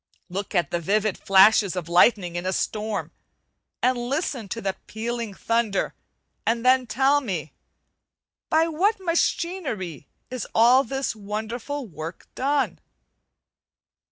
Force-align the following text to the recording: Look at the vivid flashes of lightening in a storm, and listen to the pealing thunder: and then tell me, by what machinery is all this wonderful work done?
Look 0.29 0.55
at 0.55 0.71
the 0.71 0.79
vivid 0.79 1.15
flashes 1.15 1.75
of 1.75 1.87
lightening 1.87 2.35
in 2.35 2.43
a 2.47 2.53
storm, 2.53 3.11
and 3.83 3.99
listen 3.99 4.49
to 4.49 4.59
the 4.59 4.75
pealing 4.87 5.35
thunder: 5.35 5.93
and 6.43 6.65
then 6.65 6.87
tell 6.87 7.21
me, 7.21 7.53
by 8.49 8.67
what 8.67 8.99
machinery 8.99 10.07
is 10.31 10.47
all 10.55 10.83
this 10.83 11.15
wonderful 11.15 11.85
work 11.85 12.27
done? 12.33 12.79